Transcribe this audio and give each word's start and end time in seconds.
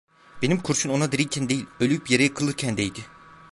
Benim 0.41 0.61
kurşun 0.61 0.89
ona 0.89 1.11
diriyken 1.11 1.49
değil, 1.49 1.65
ölüp 1.79 2.11
yere 2.11 2.23
yıkılırken 2.23 2.77
değdi. 2.77 2.99